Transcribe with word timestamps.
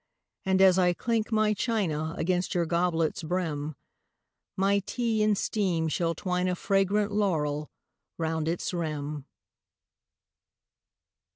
And, 0.45 0.63
as 0.63 0.79
I 0.79 0.93
clink 0.93 1.31
my 1.31 1.53
china 1.53 2.15
Against 2.17 2.55
your 2.55 2.65
goblet's 2.65 3.21
brim, 3.21 3.75
My 4.57 4.79
tea 4.79 5.21
in 5.21 5.35
steam 5.35 5.89
shall 5.89 6.15
twine 6.15 6.47
a 6.47 6.55
Fragrant 6.55 7.11
laurel 7.11 7.69
round 8.17 8.47
its 8.47 8.73
rim. 8.73 9.27